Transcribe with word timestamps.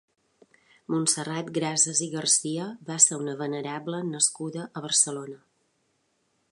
Montserrat 0.93 1.51
Grases 1.57 2.01
i 2.07 2.07
García 2.15 2.65
va 2.89 2.97
ser 3.07 3.21
una 3.25 3.35
venerable 3.45 4.01
nascuda 4.09 4.69
a 4.81 4.83
Barcelona. 4.89 5.39